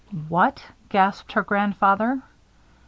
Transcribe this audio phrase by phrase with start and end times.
[0.29, 2.23] "What!" gasped her grandfather.